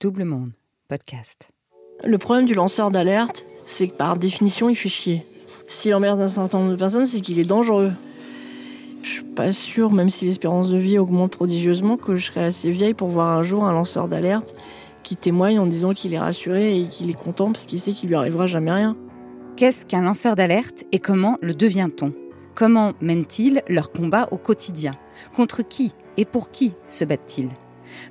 Double 0.00 0.22
Monde, 0.22 0.52
podcast. 0.86 1.48
Le 2.04 2.18
problème 2.18 2.44
du 2.44 2.54
lanceur 2.54 2.92
d'alerte, 2.92 3.44
c'est 3.64 3.88
que 3.88 3.96
par 3.96 4.16
définition, 4.16 4.68
il 4.68 4.76
fait 4.76 4.88
chier. 4.88 5.26
S'il 5.66 5.92
emmerde 5.92 6.20
un 6.20 6.28
certain 6.28 6.60
nombre 6.60 6.70
de 6.70 6.76
personnes, 6.76 7.04
c'est 7.04 7.20
qu'il 7.20 7.40
est 7.40 7.44
dangereux. 7.44 7.90
Je 9.02 9.08
suis 9.08 9.24
pas 9.24 9.52
sûre, 9.52 9.90
même 9.90 10.08
si 10.08 10.26
l'espérance 10.26 10.70
de 10.70 10.76
vie 10.76 11.00
augmente 11.00 11.32
prodigieusement, 11.32 11.96
que 11.96 12.14
je 12.14 12.26
serai 12.26 12.44
assez 12.44 12.70
vieille 12.70 12.94
pour 12.94 13.08
voir 13.08 13.36
un 13.36 13.42
jour 13.42 13.64
un 13.64 13.72
lanceur 13.72 14.06
d'alerte 14.06 14.54
qui 15.02 15.16
témoigne 15.16 15.58
en 15.58 15.66
disant 15.66 15.94
qu'il 15.94 16.14
est 16.14 16.20
rassuré 16.20 16.78
et 16.78 16.86
qu'il 16.86 17.10
est 17.10 17.20
content 17.20 17.50
parce 17.50 17.64
qu'il 17.64 17.80
sait 17.80 17.92
qu'il 17.92 18.08
lui 18.08 18.14
arrivera 18.14 18.46
jamais 18.46 18.70
rien. 18.70 18.96
Qu'est-ce 19.56 19.84
qu'un 19.84 20.02
lanceur 20.02 20.36
d'alerte 20.36 20.84
et 20.92 21.00
comment 21.00 21.38
le 21.42 21.54
devient-on? 21.54 22.12
Comment 22.54 22.92
mènent-ils 23.00 23.62
leur 23.68 23.90
combat 23.90 24.28
au 24.30 24.36
quotidien? 24.36 24.92
Contre 25.34 25.62
qui 25.62 25.90
et 26.16 26.24
pour 26.24 26.52
qui 26.52 26.74
se 26.88 27.04
battent-ils? 27.04 27.50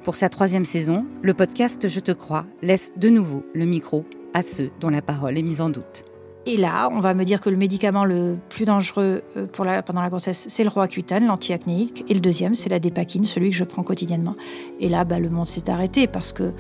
Pour 0.04 0.16
sa 0.16 0.30
troisième 0.30 0.66
saison, 0.66 1.06
le 1.22 1.34
podcast 1.34 1.88
Je 1.88 2.00
te 2.00 2.12
crois 2.12 2.46
laisse 2.62 2.94
de 2.98 3.10
nouveau 3.10 3.44
le 3.54 3.66
micro 3.66 4.06
à 4.34 4.42
ceux 4.42 4.70
dont 4.80 4.90
la 4.90 5.02
parole 5.02 5.38
est 5.38 5.42
mise 5.42 5.62
en 5.62 5.70
doute. 5.70 6.06
Et 6.46 6.56
là, 6.56 6.90
on 6.94 7.02
va 7.02 7.14
me 7.14 7.26
dire 7.26 7.42
que 7.42 7.50
le 7.50 7.58
médicament 7.58 8.06
le 8.06 8.38
plus 8.48 8.64
dangereux 8.64 9.22
euh, 9.36 9.48
pour 9.48 9.66
la, 9.66 9.84
pendant 9.84 10.02
la 10.02 10.10
grossesse, 10.10 10.46
c'est 10.48 10.64
le 10.64 10.70
roaccutane, 10.70 11.28
l'antiacnéique. 11.28 12.06
Et 12.08 12.14
le 12.14 12.22
deuxième, 12.22 12.56
c'est 12.56 12.70
la 12.70 12.80
dépakine, 12.80 13.26
celui 13.26 13.50
que 13.50 13.56
je 13.58 13.66
prends 13.66 13.84
quotidiennement. 13.84 14.34
Et 14.80 14.88
là, 14.88 15.04
bah, 15.04 15.20
le 15.20 15.30
monde 15.30 15.46
s'est 15.46 15.70
arrêté 15.70 16.08
parce 16.08 16.32
que 16.32 16.54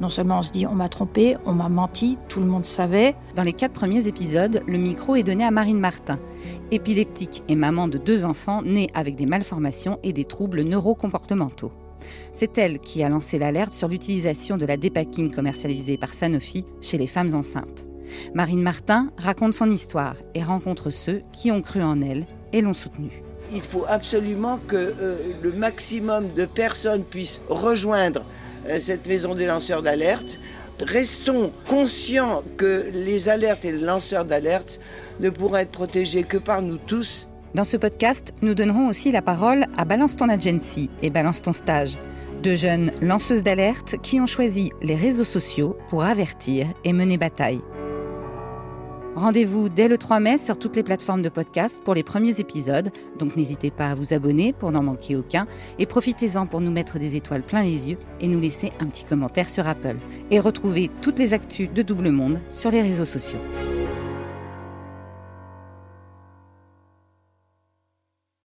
non 0.00 0.08
seulement 0.08 0.38
on 0.38 0.42
se 0.42 0.52
dit 0.52 0.66
on 0.66 0.74
m'a 0.74 0.88
trompé, 0.88 1.36
on 1.44 1.52
m'a 1.52 1.68
menti, 1.68 2.18
tout 2.28 2.40
le 2.40 2.46
monde 2.46 2.64
savait. 2.64 3.14
Dans 3.34 3.42
les 3.42 3.52
quatre 3.52 3.72
premiers 3.72 4.08
épisodes, 4.08 4.62
le 4.66 4.78
micro 4.78 5.16
est 5.16 5.22
donné 5.22 5.44
à 5.44 5.50
Marine 5.50 5.80
Martin, 5.80 6.18
épileptique 6.70 7.42
et 7.48 7.56
maman 7.56 7.88
de 7.88 7.98
deux 7.98 8.24
enfants 8.24 8.62
nés 8.62 8.90
avec 8.94 9.16
des 9.16 9.26
malformations 9.26 9.98
et 10.02 10.14
des 10.14 10.24
troubles 10.24 10.62
neurocomportementaux. 10.62 11.72
C'est 12.32 12.58
elle 12.58 12.78
qui 12.78 13.02
a 13.02 13.08
lancé 13.08 13.38
l'alerte 13.38 13.72
sur 13.72 13.88
l'utilisation 13.88 14.56
de 14.56 14.66
la 14.66 14.76
dépakine 14.76 15.32
commercialisée 15.32 15.96
par 15.96 16.14
Sanofi 16.14 16.64
chez 16.80 16.98
les 16.98 17.06
femmes 17.06 17.34
enceintes. 17.34 17.86
Marine 18.34 18.62
Martin 18.62 19.10
raconte 19.16 19.54
son 19.54 19.70
histoire 19.70 20.16
et 20.34 20.42
rencontre 20.42 20.90
ceux 20.90 21.22
qui 21.32 21.50
ont 21.50 21.62
cru 21.62 21.82
en 21.82 22.00
elle 22.02 22.26
et 22.52 22.60
l'ont 22.60 22.72
soutenue. 22.72 23.22
Il 23.52 23.62
faut 23.62 23.84
absolument 23.88 24.58
que 24.66 24.76
euh, 24.76 25.18
le 25.42 25.52
maximum 25.52 26.28
de 26.32 26.46
personnes 26.46 27.04
puissent 27.04 27.40
rejoindre 27.48 28.24
euh, 28.68 28.80
cette 28.80 29.06
maison 29.06 29.34
des 29.34 29.46
lanceurs 29.46 29.82
d'alerte. 29.82 30.38
Restons 30.80 31.52
conscients 31.66 32.42
que 32.56 32.90
les 32.92 33.28
alertes 33.28 33.64
et 33.64 33.72
les 33.72 33.80
lanceurs 33.80 34.24
d'alerte 34.24 34.78
ne 35.20 35.30
pourront 35.30 35.56
être 35.56 35.70
protégés 35.70 36.24
que 36.24 36.36
par 36.36 36.60
nous 36.60 36.76
tous 36.76 37.28
dans 37.54 37.64
ce 37.64 37.76
podcast, 37.76 38.34
nous 38.42 38.54
donnerons 38.54 38.88
aussi 38.88 39.12
la 39.12 39.22
parole 39.22 39.66
à 39.76 39.84
Balance 39.84 40.16
ton 40.16 40.28
agency 40.28 40.90
et 41.02 41.10
Balance 41.10 41.42
ton 41.42 41.52
stage, 41.52 41.98
deux 42.42 42.54
jeunes 42.54 42.92
lanceuses 43.00 43.42
d'alerte 43.42 43.96
qui 44.02 44.20
ont 44.20 44.26
choisi 44.26 44.72
les 44.82 44.94
réseaux 44.94 45.24
sociaux 45.24 45.76
pour 45.88 46.04
avertir 46.04 46.66
et 46.84 46.92
mener 46.92 47.16
bataille. 47.16 47.60
Rendez-vous 49.16 49.70
dès 49.70 49.88
le 49.88 49.96
3 49.96 50.20
mai 50.20 50.36
sur 50.36 50.58
toutes 50.58 50.76
les 50.76 50.82
plateformes 50.82 51.22
de 51.22 51.30
podcast 51.30 51.80
pour 51.82 51.94
les 51.94 52.02
premiers 52.02 52.38
épisodes, 52.38 52.90
donc 53.18 53.34
n'hésitez 53.34 53.70
pas 53.70 53.88
à 53.88 53.94
vous 53.94 54.12
abonner 54.12 54.52
pour 54.52 54.72
n'en 54.72 54.82
manquer 54.82 55.16
aucun 55.16 55.46
et 55.78 55.86
profitez-en 55.86 56.46
pour 56.46 56.60
nous 56.60 56.70
mettre 56.70 56.98
des 56.98 57.16
étoiles 57.16 57.42
plein 57.42 57.62
les 57.62 57.88
yeux 57.88 57.98
et 58.20 58.28
nous 58.28 58.40
laisser 58.40 58.72
un 58.78 58.86
petit 58.86 59.04
commentaire 59.04 59.48
sur 59.48 59.66
Apple. 59.66 59.96
Et 60.30 60.38
retrouvez 60.38 60.90
toutes 61.00 61.18
les 61.18 61.32
actus 61.32 61.70
de 61.72 61.80
Double 61.80 62.10
Monde 62.10 62.42
sur 62.50 62.70
les 62.70 62.82
réseaux 62.82 63.06
sociaux. 63.06 63.40